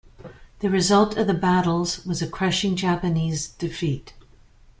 [0.61, 4.15] The result of the battles was a crushing Japanese defeat.